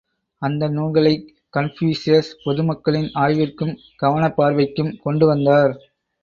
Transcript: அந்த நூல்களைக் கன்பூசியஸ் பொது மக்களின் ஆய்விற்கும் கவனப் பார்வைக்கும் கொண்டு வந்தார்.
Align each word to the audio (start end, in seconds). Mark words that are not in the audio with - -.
அந்த 0.41 0.67
நூல்களைக் 0.67 1.27
கன்பூசியஸ் 1.53 2.31
பொது 2.43 2.63
மக்களின் 2.63 3.11
ஆய்விற்கும் 3.15 3.75
கவனப் 3.95 4.41
பார்வைக்கும் 4.41 4.91
கொண்டு 5.03 5.25
வந்தார். 5.25 5.75